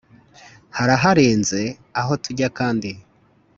[0.77, 1.61] haraharenze
[1.99, 2.89] aho tujya kandi